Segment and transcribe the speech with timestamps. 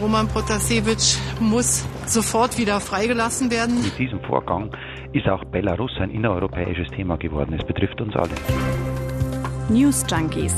[0.00, 3.82] Roman Protasevich muss sofort wieder freigelassen werden.
[3.82, 4.74] Mit diesem Vorgang
[5.12, 7.52] ist auch Belarus ein innereuropäisches Thema geworden.
[7.52, 8.34] Es betrifft uns alle.
[9.68, 10.54] News Junkies.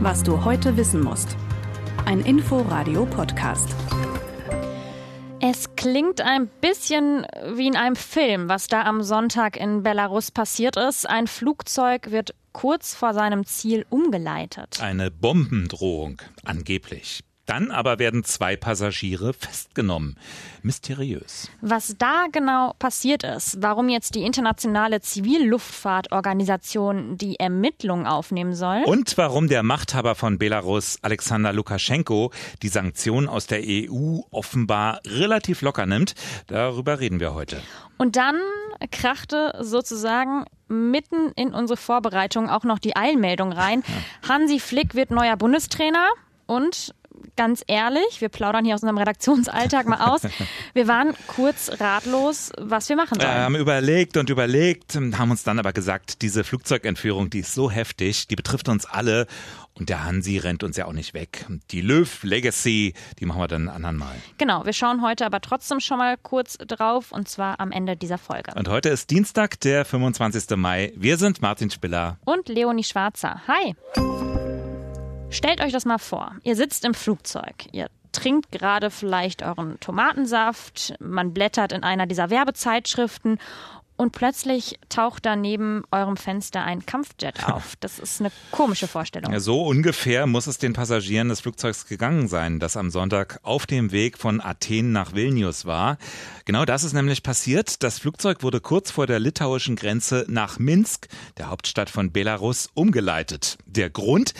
[0.00, 1.36] Was du heute wissen musst.
[2.06, 3.74] Ein Info-Radio-Podcast.
[5.40, 10.76] Es klingt ein bisschen wie in einem Film, was da am Sonntag in Belarus passiert
[10.76, 11.08] ist.
[11.08, 14.80] Ein Flugzeug wird kurz vor seinem Ziel umgeleitet.
[14.80, 17.24] Eine Bombendrohung, angeblich.
[17.50, 20.16] Dann aber werden zwei Passagiere festgenommen.
[20.62, 21.50] Mysteriös.
[21.60, 28.84] Was da genau passiert ist, warum jetzt die internationale Zivilluftfahrtorganisation die Ermittlungen aufnehmen soll.
[28.84, 32.30] Und warum der Machthaber von Belarus, Alexander Lukaschenko,
[32.62, 36.14] die Sanktionen aus der EU offenbar relativ locker nimmt,
[36.46, 37.60] darüber reden wir heute.
[37.98, 38.36] Und dann
[38.92, 43.82] krachte sozusagen mitten in unsere Vorbereitung auch noch die Eilmeldung rein.
[44.28, 46.06] Hansi Flick wird neuer Bundestrainer
[46.46, 46.94] und
[47.40, 50.20] ganz ehrlich, wir plaudern hier aus unserem Redaktionsalltag mal aus.
[50.74, 53.32] Wir waren kurz ratlos, was wir machen sollen.
[53.32, 57.70] Wir haben überlegt und überlegt, haben uns dann aber gesagt, diese Flugzeugentführung, die ist so
[57.70, 59.26] heftig, die betrifft uns alle.
[59.72, 61.46] Und der Hansi rennt uns ja auch nicht weg.
[61.70, 64.14] Die Löw Legacy, die machen wir dann ein anderen Mal.
[64.36, 68.18] Genau, wir schauen heute aber trotzdem schon mal kurz drauf und zwar am Ende dieser
[68.18, 68.52] Folge.
[68.54, 70.56] Und heute ist Dienstag, der 25.
[70.58, 70.92] Mai.
[70.94, 73.40] Wir sind Martin Spiller und Leonie Schwarzer.
[73.48, 73.74] Hi.
[75.30, 76.34] Stellt euch das mal vor.
[76.42, 77.54] Ihr sitzt im Flugzeug.
[77.72, 83.38] Ihr trinkt gerade vielleicht euren Tomatensaft, man blättert in einer dieser Werbezeitschriften
[83.96, 87.76] und plötzlich taucht da neben eurem Fenster ein Kampfjet auf.
[87.80, 89.30] Das ist eine komische Vorstellung.
[89.30, 93.66] Ja, so ungefähr muss es den Passagieren des Flugzeugs gegangen sein, das am Sonntag auf
[93.66, 95.98] dem Weg von Athen nach Vilnius war.
[96.46, 97.82] Genau das ist nämlich passiert.
[97.82, 101.06] Das Flugzeug wurde kurz vor der litauischen Grenze nach Minsk,
[101.36, 103.58] der Hauptstadt von Belarus, umgeleitet.
[103.66, 104.32] Der Grund?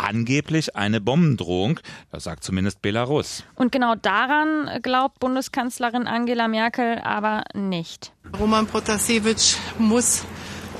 [0.00, 1.80] Angeblich eine Bombendrohung.
[2.10, 3.44] Das sagt zumindest Belarus.
[3.54, 8.12] Und genau daran glaubt Bundeskanzlerin Angela Merkel aber nicht.
[8.38, 10.24] Roman Protasevich muss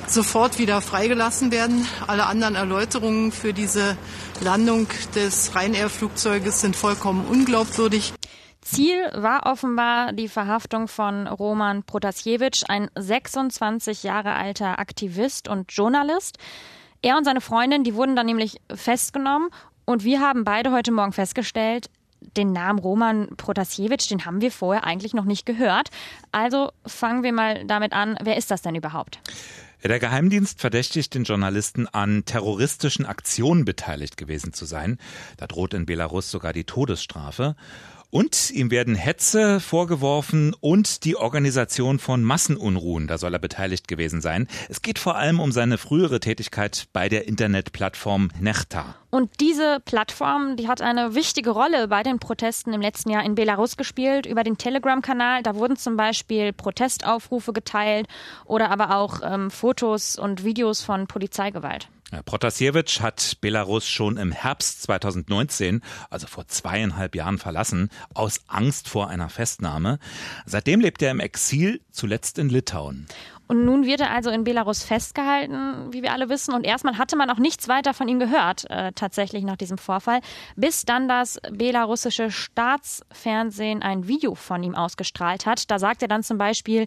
[0.07, 1.87] sofort wieder freigelassen werden.
[2.07, 3.97] Alle anderen Erläuterungen für diese
[4.41, 8.13] Landung des Ryanair-Flugzeuges sind vollkommen unglaubwürdig.
[8.61, 16.37] Ziel war offenbar die Verhaftung von Roman Protasevich, ein 26 Jahre alter Aktivist und Journalist.
[17.01, 19.49] Er und seine Freundin, die wurden dann nämlich festgenommen
[19.85, 21.89] und wir haben beide heute Morgen festgestellt,
[22.37, 25.89] den Namen Roman Protasevich, den haben wir vorher eigentlich noch nicht gehört.
[26.31, 29.19] Also fangen wir mal damit an, wer ist das denn überhaupt?
[29.83, 34.99] Der Geheimdienst verdächtigt den Journalisten an terroristischen Aktionen beteiligt gewesen zu sein.
[35.37, 37.55] Da droht in Belarus sogar die Todesstrafe.
[38.11, 43.07] Und ihm werden Hetze vorgeworfen und die Organisation von Massenunruhen.
[43.07, 44.47] Da soll er beteiligt gewesen sein.
[44.67, 48.95] Es geht vor allem um seine frühere Tätigkeit bei der Internetplattform Nechta.
[49.11, 53.35] Und diese Plattform, die hat eine wichtige Rolle bei den Protesten im letzten Jahr in
[53.35, 54.25] Belarus gespielt.
[54.25, 58.07] Über den Telegram-Kanal, da wurden zum Beispiel Protestaufrufe geteilt
[58.43, 61.87] oder aber auch ähm, Fotos und Videos von Polizeigewalt.
[62.25, 69.09] Protasevich hat Belarus schon im Herbst 2019, also vor zweieinhalb Jahren, verlassen, aus Angst vor
[69.09, 69.99] einer Festnahme.
[70.45, 73.07] Seitdem lebt er im Exil, zuletzt in Litauen.
[73.47, 76.53] Und nun wird er also in Belarus festgehalten, wie wir alle wissen.
[76.53, 80.21] Und erstmal hatte man auch nichts weiter von ihm gehört, äh, tatsächlich nach diesem Vorfall,
[80.55, 85.69] bis dann das belarussische Staatsfernsehen ein Video von ihm ausgestrahlt hat.
[85.69, 86.85] Da sagt er dann zum Beispiel,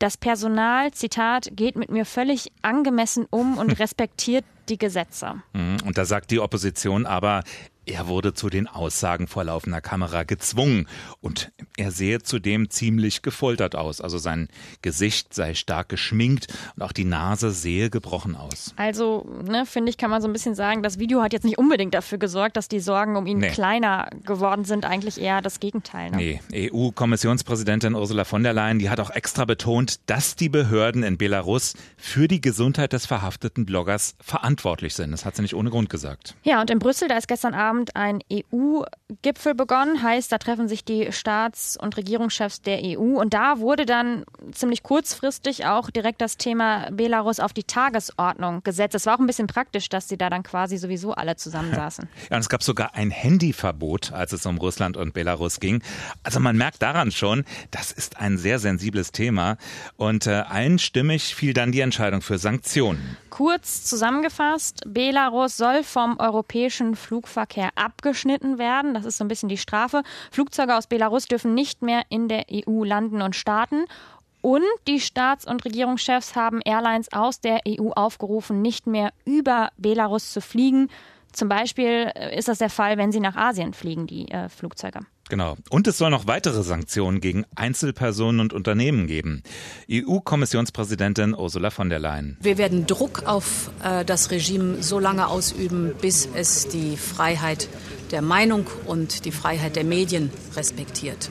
[0.00, 5.42] das Personal, Zitat, geht mit mir völlig angemessen um und respektiert die Gesetze.
[5.52, 5.76] Mhm.
[5.84, 7.44] Und da sagt die Opposition aber,
[7.90, 10.86] er wurde zu den Aussagen vor laufender Kamera gezwungen
[11.20, 14.00] und er sehe zudem ziemlich gefoltert aus.
[14.00, 14.48] Also sein
[14.82, 16.46] Gesicht sei stark geschminkt
[16.76, 18.72] und auch die Nase sehe gebrochen aus.
[18.76, 21.58] Also, ne, finde ich, kann man so ein bisschen sagen, das Video hat jetzt nicht
[21.58, 23.50] unbedingt dafür gesorgt, dass die Sorgen um ihn nee.
[23.50, 24.84] kleiner geworden sind.
[24.84, 26.10] Eigentlich eher das Gegenteil.
[26.10, 26.40] Ne?
[26.50, 31.18] Nee, EU-Kommissionspräsidentin Ursula von der Leyen, die hat auch extra betont, dass die Behörden in
[31.18, 35.10] Belarus für die Gesundheit des verhafteten Bloggers verantwortlich sind.
[35.10, 36.36] Das hat sie nicht ohne Grund gesagt.
[36.42, 40.02] Ja, und in Brüssel, da ist gestern Abend Abend ein EU-Gipfel begonnen.
[40.02, 43.18] Heißt, da treffen sich die Staats- und Regierungschefs der EU.
[43.18, 48.94] Und da wurde dann ziemlich kurzfristig auch direkt das Thema Belarus auf die Tagesordnung gesetzt.
[48.94, 52.08] Es war auch ein bisschen praktisch, dass sie da dann quasi sowieso alle zusammensaßen.
[52.30, 55.82] Ja, und es gab sogar ein Handyverbot, als es um Russland und Belarus ging.
[56.22, 59.56] Also man merkt daran schon, das ist ein sehr sensibles Thema.
[59.96, 63.16] Und äh, einstimmig fiel dann die Entscheidung für Sanktionen.
[63.30, 68.94] Kurz zusammengefasst, Belarus soll vom europäischen Flugverkehr abgeschnitten werden.
[68.94, 70.02] Das ist so ein bisschen die Strafe.
[70.30, 73.84] Flugzeuge aus Belarus dürfen nicht mehr in der EU landen und starten.
[74.42, 80.32] Und die Staats- und Regierungschefs haben Airlines aus der EU aufgerufen, nicht mehr über Belarus
[80.32, 80.88] zu fliegen.
[81.32, 85.00] Zum Beispiel äh, ist das der Fall, wenn sie nach Asien fliegen, die äh, Flugzeuge.
[85.30, 85.56] Genau.
[85.70, 89.42] Und es soll noch weitere Sanktionen gegen Einzelpersonen und Unternehmen geben.
[89.90, 92.36] EU-Kommissionspräsidentin Ursula von der Leyen.
[92.42, 97.68] Wir werden Druck auf äh, das Regime so lange ausüben, bis es die Freiheit
[98.10, 101.30] der Meinung und die Freiheit der Medien respektiert.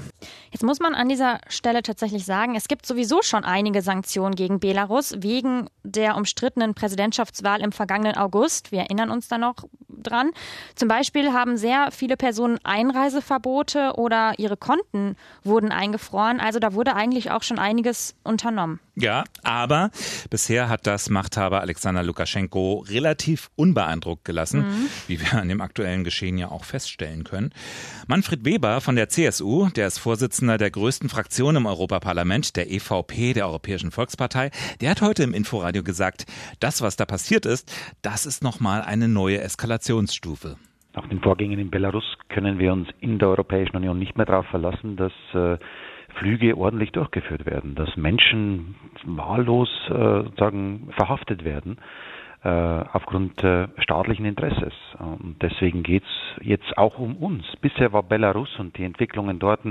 [0.52, 4.60] Jetzt muss man an dieser Stelle tatsächlich sagen, es gibt sowieso schon einige Sanktionen gegen
[4.60, 8.72] Belarus wegen der umstrittenen Präsidentschaftswahl im vergangenen August.
[8.72, 10.32] Wir erinnern uns da noch dran.
[10.76, 16.40] Zum Beispiel haben sehr viele Personen Einreiseverbote oder ihre Konten wurden eingefroren.
[16.40, 18.80] Also da wurde eigentlich auch schon einiges unternommen.
[18.96, 19.92] Ja, aber
[20.30, 24.90] bisher hat das Machthaber Alexander Lukaschenko relativ unbeeindruckt gelassen, mhm.
[25.08, 27.54] wie wir an dem aktuellen Geschehen ja auch feststellen können.
[28.08, 33.34] Manfred Weber von der CSU, der ist Vorsitzender der größten Fraktion im Europaparlament, der EVP,
[33.34, 34.50] der Europäischen Volkspartei,
[34.82, 36.26] der hat heute im Inforadio gesagt,
[36.60, 37.70] das, was da passiert ist,
[38.02, 40.56] das ist nochmal eine neue Eskalationsstufe.
[40.96, 44.48] Nach den Vorgängen in Belarus können wir uns in der Europäischen Union nicht mehr darauf
[44.48, 45.60] verlassen, dass äh,
[46.18, 51.78] Flüge ordentlich durchgeführt werden, dass Menschen wahllos äh, sagen verhaftet werden
[52.48, 54.74] aufgrund äh, staatlichen Interesses.
[54.98, 57.44] Und deswegen geht es jetzt auch um uns.
[57.62, 59.66] Bisher war Belarus und die Entwicklungen dort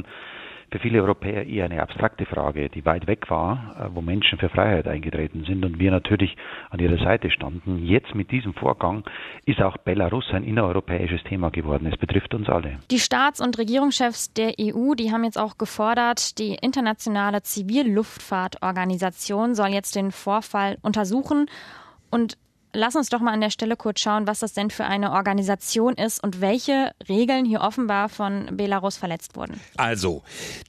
[0.71, 4.51] für viele Europäer eher eine abstrakte Frage, die weit weg war, äh, wo Menschen für
[4.51, 6.37] Freiheit eingetreten sind und wir natürlich
[6.71, 7.87] an ihrer Seite standen.
[7.87, 9.05] Jetzt mit diesem Vorgang
[9.47, 11.89] ist auch Belarus ein innereuropäisches Thema geworden.
[11.91, 12.81] Es betrifft uns alle.
[12.91, 19.69] Die Staats- und Regierungschefs der EU, die haben jetzt auch gefordert, die internationale Zivilluftfahrtorganisation soll
[19.69, 21.47] jetzt den Vorfall untersuchen
[22.11, 22.37] und
[22.73, 25.95] Lass uns doch mal an der Stelle kurz schauen, was das denn für eine Organisation
[25.95, 29.61] ist und welche Regeln hier offenbar von Belarus verletzt wurden.
[29.77, 30.23] Also,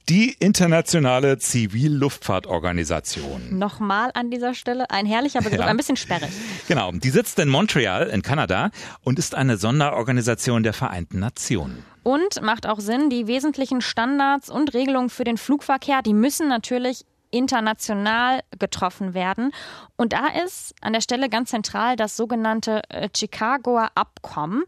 [0.08, 3.58] die Internationale Zivilluftfahrtorganisation.
[3.58, 5.66] Nochmal an dieser Stelle ein herrlicher Begriff, ja.
[5.66, 6.30] ein bisschen sperrig.
[6.68, 8.70] Genau, die sitzt in Montreal in Kanada
[9.04, 11.84] und ist eine Sonderorganisation der Vereinten Nationen.
[12.02, 17.04] Und macht auch Sinn, die wesentlichen Standards und Regelungen für den Flugverkehr, die müssen natürlich
[17.30, 19.52] international getroffen werden.
[19.96, 24.64] Und da ist an der Stelle ganz zentral das sogenannte äh, Chicagoer Abkommen.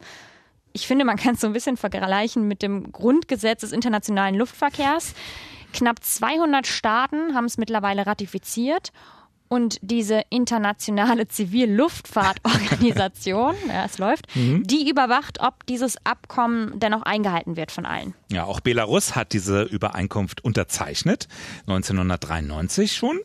[0.72, 5.14] Ich finde, man kann es so ein bisschen vergleichen mit dem Grundgesetz des internationalen Luftverkehrs.
[5.72, 8.92] Knapp 200 Staaten haben es mittlerweile ratifiziert
[9.52, 14.66] und diese internationale Zivilluftfahrtorganisation, ja, es läuft, mhm.
[14.66, 18.14] die überwacht, ob dieses Abkommen dennoch eingehalten wird von allen.
[18.30, 21.28] Ja, auch Belarus hat diese Übereinkunft unterzeichnet,
[21.66, 23.20] 1993 schon.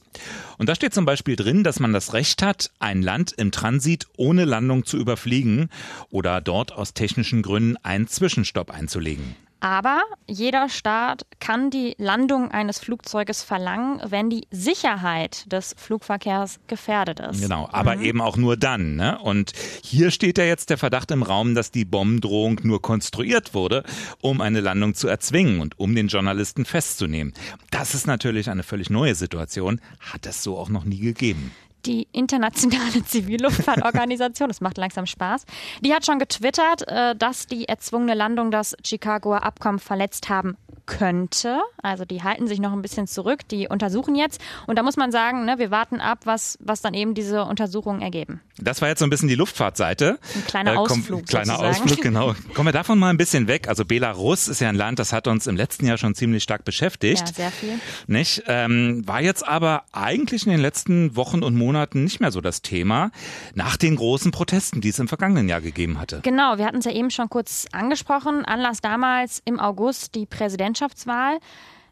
[0.57, 4.07] Und da steht zum Beispiel drin, dass man das Recht hat, ein Land im Transit
[4.17, 5.69] ohne Landung zu überfliegen
[6.09, 9.37] oder dort aus technischen Gründen einen Zwischenstopp einzulegen.
[9.59, 17.19] Aber jeder Staat kann die Landung eines Flugzeuges verlangen, wenn die Sicherheit des Flugverkehrs gefährdet
[17.19, 17.41] ist.
[17.41, 18.03] Genau, aber mhm.
[18.03, 18.95] eben auch nur dann.
[18.95, 19.17] Ne?
[19.19, 23.83] Und hier steht ja jetzt der Verdacht im Raum, dass die Bombendrohung nur konstruiert wurde,
[24.21, 27.33] um eine Landung zu erzwingen und um den Journalisten festzunehmen.
[27.71, 31.51] Das ist natürlich eine völlig neue Situation, hat es so auch noch nie gegeben
[31.87, 35.45] die internationale Zivilluftfahrtorganisation, das macht langsam Spaß,
[35.81, 40.57] die hat schon getwittert, äh, dass die erzwungene Landung das Chicagoer Abkommen verletzt haben
[40.87, 41.59] könnte.
[41.83, 44.41] Also die halten sich noch ein bisschen zurück, die untersuchen jetzt.
[44.65, 48.01] Und da muss man sagen, ne, wir warten ab, was, was dann eben diese Untersuchungen
[48.01, 48.41] ergeben.
[48.57, 50.17] Das war jetzt so ein bisschen die Luftfahrtseite.
[50.33, 51.27] Ein kleiner äh, Ausflug.
[51.27, 51.83] Kleiner sozusagen.
[51.83, 52.33] Ausflug, genau.
[52.55, 53.67] Kommen wir davon mal ein bisschen weg.
[53.67, 56.65] Also Belarus ist ja ein Land, das hat uns im letzten Jahr schon ziemlich stark
[56.65, 57.27] beschäftigt.
[57.27, 57.79] Ja, sehr viel.
[58.07, 58.43] Nicht?
[58.47, 62.61] Ähm, war jetzt aber eigentlich in den letzten Wochen und Monaten nicht mehr so das
[62.61, 63.11] Thema,
[63.53, 66.21] nach den großen Protesten, die es im vergangenen Jahr gegeben hatte.
[66.23, 68.45] Genau, wir hatten es ja eben schon kurz angesprochen.
[68.45, 71.39] Anlass damals im August die Präsidentschaft Präsidentschaftswahl.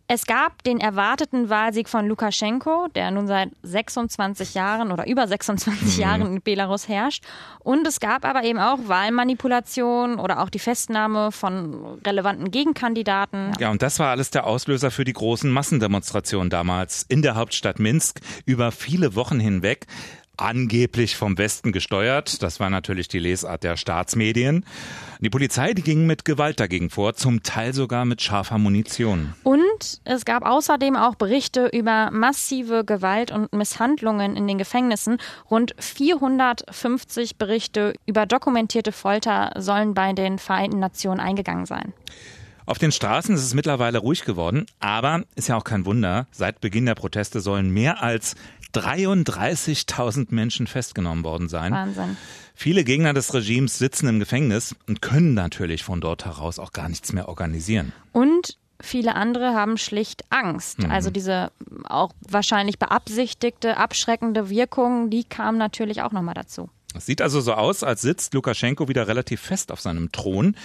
[0.08, 5.96] Es gab den erwarteten Wahlsieg von Lukaschenko, der nun seit 26 Jahren oder über 26
[5.96, 6.00] mhm.
[6.00, 7.24] Jahren in Belarus herrscht.
[7.62, 13.54] Und es gab aber eben auch Wahlmanipulation oder auch die Festnahme von relevanten Gegenkandidaten.
[13.60, 17.80] Ja, und das war alles der Auslöser für die großen Massendemonstrationen damals in der Hauptstadt
[17.80, 19.88] Minsk über viele Wochen hinweg
[20.38, 22.42] angeblich vom Westen gesteuert.
[22.44, 24.65] Das war natürlich die Lesart der Staatsmedien.
[25.20, 29.34] Die Polizei, die ging mit Gewalt dagegen vor, zum Teil sogar mit scharfer Munition.
[29.44, 35.18] Und es gab außerdem auch Berichte über massive Gewalt und Misshandlungen in den Gefängnissen.
[35.50, 41.94] Rund 450 Berichte über dokumentierte Folter sollen bei den Vereinten Nationen eingegangen sein.
[42.65, 46.27] Auf den Straßen ist es mittlerweile ruhig geworden, aber ist ja auch kein Wunder.
[46.31, 48.36] Seit Beginn der Proteste sollen mehr als
[48.74, 51.72] 33.000 Menschen festgenommen worden sein.
[51.72, 52.17] Wahnsinn.
[52.55, 56.89] Viele Gegner des Regimes sitzen im Gefängnis und können natürlich von dort heraus auch gar
[56.89, 57.93] nichts mehr organisieren.
[58.12, 60.79] Und viele andere haben schlicht Angst.
[60.79, 60.91] Mhm.
[60.91, 61.51] Also diese
[61.84, 66.69] auch wahrscheinlich beabsichtigte, abschreckende Wirkung, die kam natürlich auch nochmal dazu.
[66.95, 70.55] Es sieht also so aus, als sitzt Lukaschenko wieder relativ fest auf seinem Thron.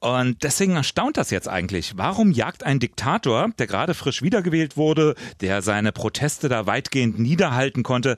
[0.00, 1.94] Und deswegen erstaunt das jetzt eigentlich.
[1.96, 7.82] Warum jagt ein Diktator, der gerade frisch wiedergewählt wurde, der seine Proteste da weitgehend niederhalten
[7.82, 8.16] konnte,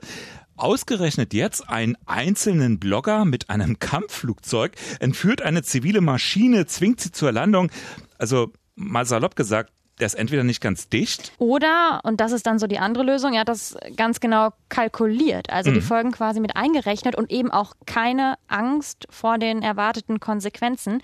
[0.57, 7.31] ausgerechnet jetzt einen einzelnen Blogger mit einem Kampfflugzeug, entführt eine zivile Maschine, zwingt sie zur
[7.31, 7.71] Landung.
[8.19, 11.31] Also mal salopp gesagt, der ist entweder nicht ganz dicht.
[11.37, 15.49] Oder, und das ist dann so die andere Lösung, er hat das ganz genau kalkuliert,
[15.51, 15.75] also mhm.
[15.75, 21.01] die Folgen quasi mit eingerechnet und eben auch keine Angst vor den erwarteten Konsequenzen.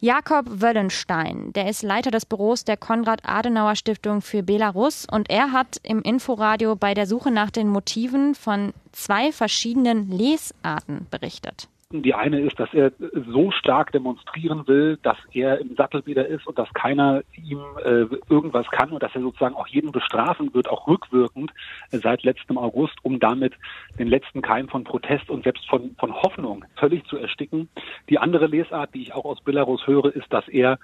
[0.00, 6.02] Jakob Wöllenstein, der ist Leiter des Büros der Konrad-Adenauer-Stiftung für Belarus und er hat im
[6.02, 11.66] Inforadio bei der Suche nach den Motiven von zwei verschiedenen Lesarten berichtet.
[11.90, 12.92] Die eine ist, dass er
[13.32, 18.04] so stark demonstrieren will, dass er im Sattel wieder ist und dass keiner ihm äh,
[18.28, 21.50] irgendwas kann und dass er sozusagen auch jeden bestrafen wird, auch rückwirkend
[21.90, 23.54] äh, seit letztem August, um damit
[23.98, 27.70] den letzten Keim von Protest und selbst von, von Hoffnung völlig zu ersticken.
[28.10, 30.78] Die andere Lesart, die ich auch aus Belarus höre, ist, dass er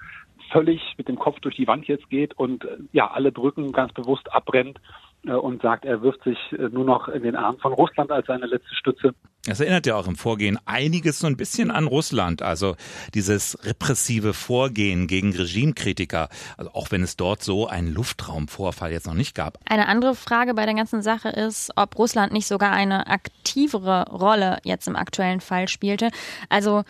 [0.51, 3.93] völlig mit dem Kopf durch die Wand jetzt geht und äh, ja alle Brücken ganz
[3.93, 4.79] bewusst abbrennt
[5.25, 8.27] äh, und sagt, er wirft sich äh, nur noch in den Arm von Russland als
[8.27, 9.13] seine letzte Stütze.
[9.47, 12.75] Es erinnert ja auch im Vorgehen einiges so ein bisschen an Russland, also
[13.13, 19.13] dieses repressive Vorgehen gegen Regimekritiker, also auch wenn es dort so einen Luftraumvorfall jetzt noch
[19.13, 19.59] nicht gab.
[19.69, 24.57] Eine andere Frage bei der ganzen Sache ist, ob Russland nicht sogar eine aktivere Rolle
[24.63, 26.09] jetzt im aktuellen Fall spielte.
[26.49, 26.83] Also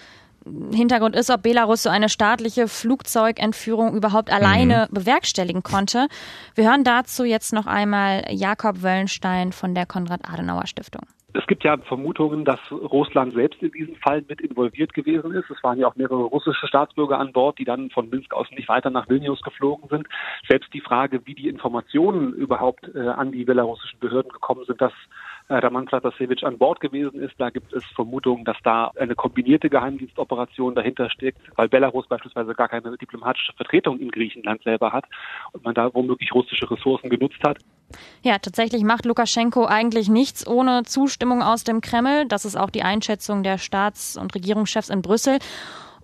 [0.73, 4.93] Hintergrund ist, ob Belarus so eine staatliche Flugzeugentführung überhaupt alleine mhm.
[4.93, 6.07] bewerkstelligen konnte.
[6.53, 11.03] Wir hören dazu jetzt noch einmal Jakob Wöllenstein von der Konrad-Adenauer-Stiftung.
[11.37, 15.49] Es gibt ja Vermutungen, dass Russland selbst in diesem Fall mit involviert gewesen ist.
[15.49, 18.69] Es waren ja auch mehrere russische Staatsbürger an Bord, die dann von Minsk aus nicht
[18.69, 20.07] weiter nach Vilnius geflogen sind.
[20.47, 24.93] Selbst die Frage, wie die Informationen überhaupt äh, an die belarussischen Behörden gekommen sind, dass
[24.93, 27.33] äh, Raman Pratasevich an Bord gewesen ist.
[27.37, 32.67] Da gibt es Vermutungen, dass da eine kombinierte Geheimdienstoperation dahinter steckt, weil Belarus beispielsweise gar
[32.67, 35.05] keine diplomatische Vertretung in Griechenland selber hat
[35.51, 37.57] und man da womöglich russische Ressourcen genutzt hat.
[38.23, 42.25] Ja, tatsächlich macht Lukaschenko eigentlich nichts ohne Zustimmung aus dem Kreml.
[42.27, 45.37] Das ist auch die Einschätzung der Staats- und Regierungschefs in Brüssel.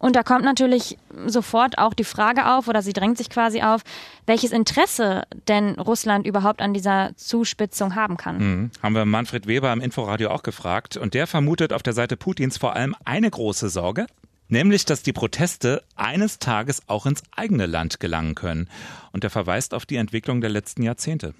[0.01, 3.81] Und da kommt natürlich sofort auch die Frage auf, oder sie drängt sich quasi auf,
[4.25, 8.37] welches Interesse denn Russland überhaupt an dieser Zuspitzung haben kann.
[8.39, 8.71] Mhm.
[8.81, 10.97] Haben wir Manfred Weber im Inforadio auch gefragt.
[10.97, 14.07] Und der vermutet auf der Seite Putins vor allem eine große Sorge,
[14.47, 18.69] nämlich dass die Proteste eines Tages auch ins eigene Land gelangen können.
[19.11, 21.35] Und er verweist auf die Entwicklung der letzten Jahrzehnte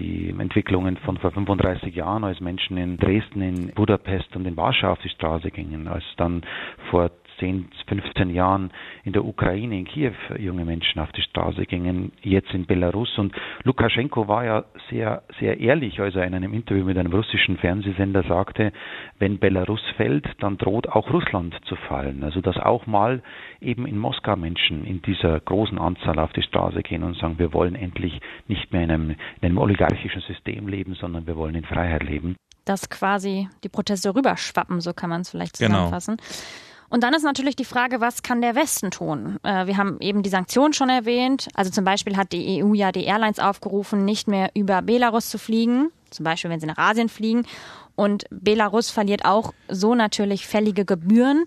[0.00, 4.92] die Entwicklungen von vor 35 Jahren, als Menschen in Dresden, in Budapest und in Warschau
[4.92, 6.42] auf die Straße gingen, als dann
[6.90, 7.10] vor
[7.40, 8.70] 10, 15 Jahren
[9.04, 13.18] in der Ukraine, in Kiew, junge Menschen auf die Straße gingen, jetzt in Belarus.
[13.18, 17.56] Und Lukaschenko war ja sehr, sehr ehrlich, als er in einem Interview mit einem russischen
[17.56, 18.72] Fernsehsender sagte,
[19.18, 22.22] wenn Belarus fällt, dann droht auch Russland zu fallen.
[22.22, 23.22] Also dass auch mal
[23.60, 27.52] eben in Moskau Menschen in dieser großen Anzahl auf die Straße gehen und sagen, wir
[27.52, 31.64] wollen endlich nicht mehr in einem, in einem oligarchischen System leben, sondern wir wollen in
[31.64, 35.86] Freiheit leben dass quasi die Proteste rüberschwappen, so kann man es vielleicht genau.
[35.86, 36.16] zusammenfassen.
[36.18, 36.69] Genau.
[36.90, 39.38] Und dann ist natürlich die Frage, was kann der Westen tun?
[39.44, 41.48] Äh, wir haben eben die Sanktionen schon erwähnt.
[41.54, 45.38] Also zum Beispiel hat die EU ja die Airlines aufgerufen, nicht mehr über Belarus zu
[45.38, 47.46] fliegen, zum Beispiel wenn sie nach Asien fliegen.
[47.94, 51.44] Und Belarus verliert auch so natürlich fällige Gebühren.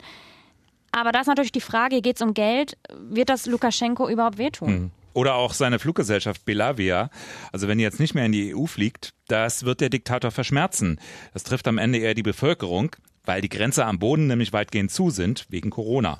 [0.91, 2.77] Aber da ist natürlich die Frage, geht es um Geld?
[2.97, 4.67] Wird das Lukaschenko überhaupt wehtun?
[4.67, 4.91] Hm.
[5.13, 7.09] Oder auch seine Fluggesellschaft Belavia.
[7.51, 10.99] Also wenn die jetzt nicht mehr in die EU fliegt, das wird der Diktator verschmerzen.
[11.33, 15.09] Das trifft am Ende eher die Bevölkerung weil die Grenze am Boden nämlich weitgehend zu
[15.09, 16.19] sind wegen Corona.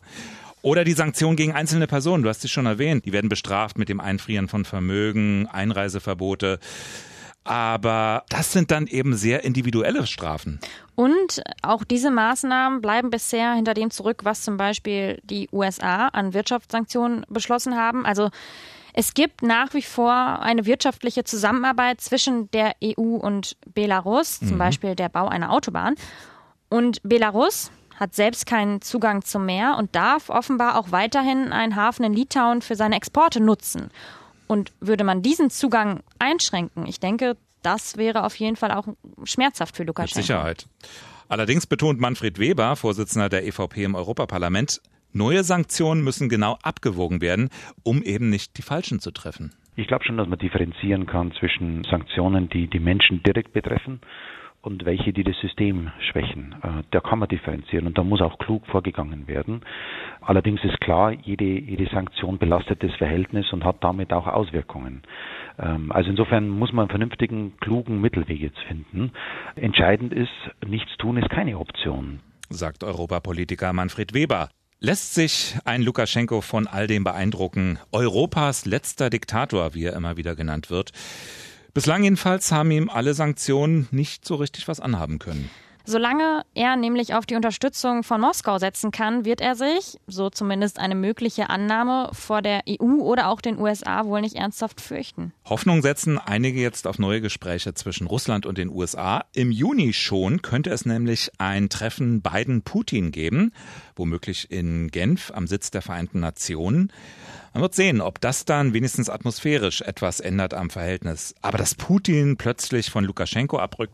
[0.62, 3.90] Oder die Sanktionen gegen einzelne Personen, du hast sie schon erwähnt, die werden bestraft mit
[3.90, 6.60] dem Einfrieren von Vermögen, Einreiseverbote.
[7.44, 10.62] Aber das sind dann eben sehr individuelle Strafen.
[10.96, 16.34] Und auch diese Maßnahmen bleiben bisher hinter dem zurück, was zum Beispiel die USA an
[16.34, 18.06] Wirtschaftssanktionen beschlossen haben.
[18.06, 18.30] Also
[18.94, 24.60] es gibt nach wie vor eine wirtschaftliche Zusammenarbeit zwischen der EU und Belarus, zum mhm.
[24.60, 25.96] Beispiel der Bau einer Autobahn.
[26.74, 32.04] Und Belarus hat selbst keinen Zugang zum Meer und darf offenbar auch weiterhin einen Hafen
[32.04, 33.92] in Litauen für seine Exporte nutzen.
[34.48, 38.88] Und würde man diesen Zugang einschränken, ich denke, das wäre auf jeden Fall auch
[39.24, 40.18] schmerzhaft für Lukaschenko.
[40.18, 40.66] Mit Sicherheit.
[41.30, 47.52] Allerdings betont Manfred Weber, Vorsitzender der EVP im Europaparlament, neue Sanktionen müssen genau abgewogen werden,
[47.84, 49.54] um eben nicht die falschen zu treffen.
[49.76, 54.02] Ich glaube schon, dass man differenzieren kann zwischen Sanktionen, die die Menschen direkt betreffen
[54.64, 56.56] und welche, die das System schwächen.
[56.64, 59.62] Äh, da kann man differenzieren und da muss auch klug vorgegangen werden.
[60.22, 65.04] Allerdings ist klar, jede, jede Sanktion belastet das Verhältnis und hat damit auch Auswirkungen.
[65.60, 69.12] Ähm, also insofern muss man einen vernünftigen, klugen Mittelweg jetzt finden.
[69.56, 70.32] Entscheidend ist,
[70.66, 72.22] nichts tun ist keine Option.
[72.50, 74.50] Sagt Europapolitiker Manfred Weber.
[74.80, 77.80] Lässt sich ein Lukaschenko von all dem beeindrucken?
[77.92, 80.92] Europas letzter Diktator, wie er immer wieder genannt wird.
[81.74, 85.50] Bislang jedenfalls haben ihm alle Sanktionen nicht so richtig was anhaben können.
[85.86, 90.80] Solange er nämlich auf die Unterstützung von Moskau setzen kann, wird er sich, so zumindest
[90.80, 95.34] eine mögliche Annahme, vor der EU oder auch den USA wohl nicht ernsthaft fürchten.
[95.44, 99.26] Hoffnung setzen einige jetzt auf neue Gespräche zwischen Russland und den USA.
[99.34, 103.52] Im Juni schon könnte es nämlich ein Treffen Biden-Putin geben,
[103.96, 106.92] womöglich in Genf am Sitz der Vereinten Nationen.
[107.54, 111.36] Man wird sehen, ob das dann wenigstens atmosphärisch etwas ändert am Verhältnis.
[111.42, 113.94] Aber dass Putin plötzlich von Lukaschenko abrückt,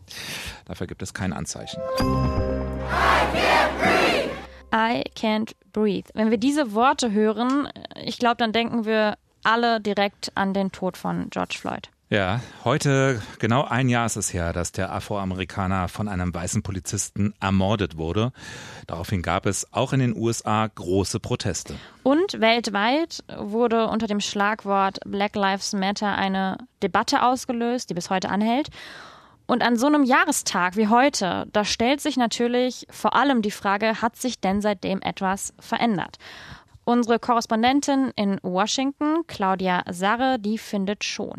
[0.64, 1.80] dafür gibt es kein Anzeichen.
[4.72, 6.10] I can't breathe.
[6.14, 7.68] Wenn wir diese Worte hören,
[8.02, 11.90] ich glaube, dann denken wir alle direkt an den Tod von George Floyd.
[12.12, 17.34] Ja, heute genau ein Jahr ist es her, dass der Afroamerikaner von einem weißen Polizisten
[17.38, 18.32] ermordet wurde.
[18.88, 21.76] Daraufhin gab es auch in den USA große Proteste.
[22.02, 28.28] Und weltweit wurde unter dem Schlagwort Black Lives Matter eine Debatte ausgelöst, die bis heute
[28.28, 28.70] anhält.
[29.46, 34.02] Und an so einem Jahrestag wie heute, da stellt sich natürlich vor allem die Frage,
[34.02, 36.16] hat sich denn seitdem etwas verändert?
[36.82, 41.38] Unsere Korrespondentin in Washington, Claudia Sarre, die findet schon.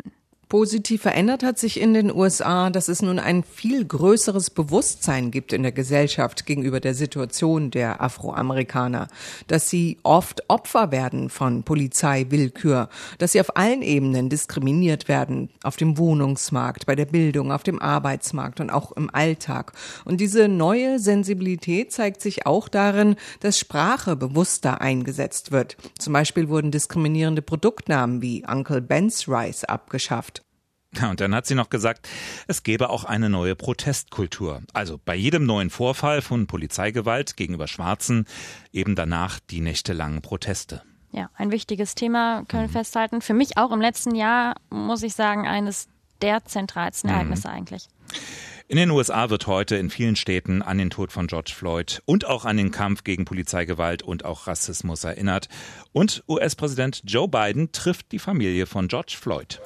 [0.52, 5.54] Positiv verändert hat sich in den USA, dass es nun ein viel größeres Bewusstsein gibt
[5.54, 9.08] in der Gesellschaft gegenüber der Situation der Afroamerikaner,
[9.46, 15.76] dass sie oft Opfer werden von Polizeiwillkür, dass sie auf allen Ebenen diskriminiert werden, auf
[15.76, 19.72] dem Wohnungsmarkt, bei der Bildung, auf dem Arbeitsmarkt und auch im Alltag.
[20.04, 25.78] Und diese neue Sensibilität zeigt sich auch darin, dass Sprache bewusster eingesetzt wird.
[25.98, 30.41] Zum Beispiel wurden diskriminierende Produktnamen wie Uncle Ben's Rice abgeschafft.
[31.00, 32.08] Und dann hat sie noch gesagt,
[32.46, 34.62] es gäbe auch eine neue Protestkultur.
[34.72, 38.26] Also bei jedem neuen Vorfall von Polizeigewalt gegenüber Schwarzen
[38.72, 40.82] eben danach die nächtelangen Proteste.
[41.10, 42.72] Ja, ein wichtiges Thema können wir mhm.
[42.72, 43.20] festhalten.
[43.20, 45.88] Für mich auch im letzten Jahr, muss ich sagen, eines
[46.20, 47.16] der zentralsten mhm.
[47.16, 47.88] Ereignisse eigentlich.
[48.68, 52.24] In den USA wird heute in vielen Städten an den Tod von George Floyd und
[52.26, 55.48] auch an den Kampf gegen Polizeigewalt und auch Rassismus erinnert.
[55.92, 59.60] Und US-Präsident Joe Biden trifft die Familie von George Floyd.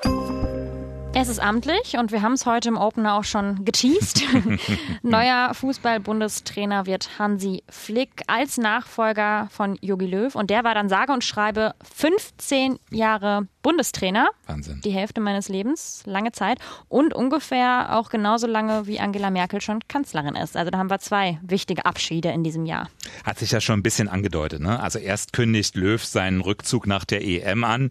[1.18, 4.22] Es ist amtlich und wir haben es heute im Opener auch schon geteased.
[5.02, 11.14] Neuer Fußball-Bundestrainer wird Hansi Flick als Nachfolger von Jogi Löw und der war dann sage
[11.14, 14.28] und schreibe 15 Jahre Bundestrainer.
[14.46, 14.80] Wahnsinn.
[14.84, 16.58] Die Hälfte meines Lebens, lange Zeit.
[16.88, 20.56] Und ungefähr auch genauso lange wie Angela Merkel schon Kanzlerin ist.
[20.56, 22.88] Also da haben wir zwei wichtige Abschiede in diesem Jahr.
[23.24, 24.60] Hat sich ja schon ein bisschen angedeutet.
[24.60, 24.78] Ne?
[24.78, 27.90] Also erst kündigt Löw seinen Rückzug nach der EM an.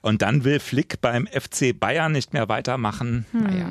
[0.00, 3.26] Und dann will Flick beim FC Bayern nicht mehr weitermachen.
[3.32, 3.42] Hm.
[3.42, 3.66] Naja.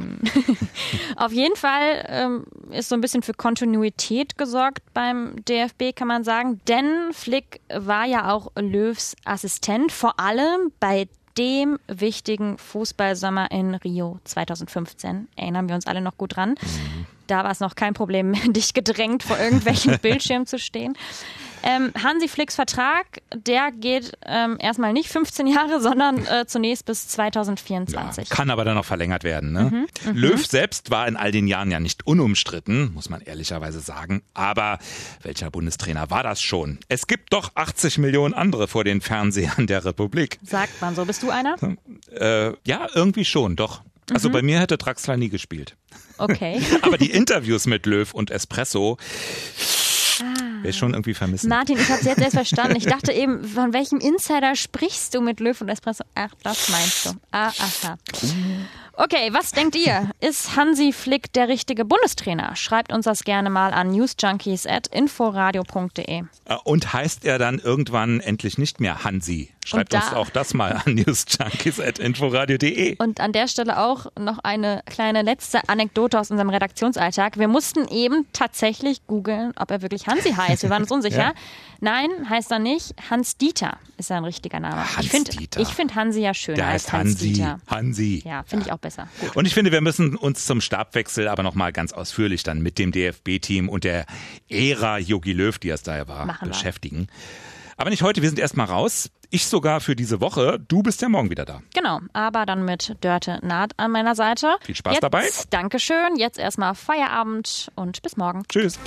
[1.15, 6.23] Auf jeden Fall ähm, ist so ein bisschen für Kontinuität gesorgt beim DFB, kann man
[6.23, 6.62] sagen.
[6.67, 11.07] Denn Flick war ja auch Löws Assistent, vor allem bei
[11.39, 15.30] dem wichtigen Fußballsommer in Rio 2015.
[15.38, 16.49] Erinnern wir uns alle noch gut dran.
[16.49, 17.06] Mhm.
[17.28, 20.97] Da war es noch kein Problem, dich gedrängt vor irgendwelchen Bildschirmen zu stehen.
[21.63, 27.08] Ähm, Hansi Flicks Vertrag, der geht ähm, erstmal nicht 15 Jahre, sondern äh, zunächst bis
[27.10, 28.30] 2024.
[28.30, 29.52] Ja, kann aber dann noch verlängert werden.
[29.52, 29.63] Ne?
[29.63, 33.80] Mhm, mhm, Löw selbst war in all den Jahren ja nicht unumstritten, muss man ehrlicherweise
[33.80, 34.22] sagen.
[34.34, 34.80] Aber
[35.22, 36.80] welcher Bundestrainer war das schon?
[36.88, 40.39] Es gibt doch 80 Millionen andere vor den Fernsehern der Republik.
[40.43, 41.06] Sagt man so.
[41.06, 41.56] Bist du einer?
[42.12, 43.82] Äh, ja, irgendwie schon, doch.
[44.13, 44.34] Also mhm.
[44.34, 45.76] bei mir hätte Draxler nie gespielt.
[46.17, 46.62] Okay.
[46.82, 48.98] aber die Interviews mit Löw und Espresso,
[50.62, 51.50] Wäre schon irgendwie vermissen.
[51.50, 52.76] Martin, ich habe es jetzt erst verstanden.
[52.76, 56.04] Ich dachte eben, von welchem Insider sprichst du mit Löw und Espresso?
[56.15, 57.12] Ach, das meinst du.
[57.32, 57.98] Ah, aha.
[58.93, 60.12] Okay, was denkt ihr?
[60.19, 62.58] Ist Hansi Flick der richtige Bundestrainer?
[62.58, 66.19] Schreibt uns das gerne mal an newsjunkies.inforadio.de.
[66.19, 66.24] Äh,
[66.65, 69.52] und heißt er dann irgendwann endlich nicht mehr Hansi?
[69.69, 72.97] Schreibt da, uns auch das mal an newsjunkies.inforadio.de.
[72.97, 77.38] Und an der Stelle auch noch eine kleine letzte Anekdote aus unserem Redaktionsalltag.
[77.38, 80.63] Wir mussten eben tatsächlich googeln, ob er wirklich Hansi heißt.
[80.63, 81.17] Wir waren uns unsicher.
[81.17, 81.34] ja.
[81.82, 82.93] Nein, heißt er nicht.
[83.10, 84.84] Hans Dieter ist sein richtiger Name.
[84.95, 85.32] Hans ich finde
[85.65, 87.34] find Hansi ja schöner Der als Hans Hansi.
[87.34, 87.60] Dieter.
[87.67, 88.21] Hansi.
[88.25, 88.67] Ja, finde ja.
[88.67, 89.08] ich auch besser.
[89.21, 89.36] Gut.
[89.36, 92.91] Und ich finde, wir müssen uns zum Stabwechsel aber nochmal ganz ausführlich dann mit dem
[92.91, 94.05] DFB-Team und der
[94.49, 97.08] Ära Jogi Löw, die es daher war, Machen beschäftigen.
[97.08, 97.59] Wir.
[97.80, 99.10] Aber nicht heute, wir sind erstmal raus.
[99.30, 100.60] Ich sogar für diese Woche.
[100.68, 101.62] Du bist ja morgen wieder da.
[101.74, 104.58] Genau, aber dann mit Dörte Naht an meiner Seite.
[104.63, 105.24] Viel Spaß Jetzt, dabei.
[105.50, 106.18] Dankeschön.
[106.18, 108.44] Jetzt erstmal Feierabend und bis morgen.
[108.50, 108.78] Tschüss.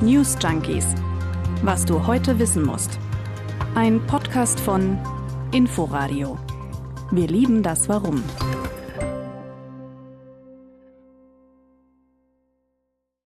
[0.00, 0.86] News Junkies.
[1.62, 2.98] Was du heute wissen musst.
[3.76, 4.98] Ein Podcast von
[5.52, 6.40] Inforadio.
[7.12, 8.24] Wir lieben das Warum.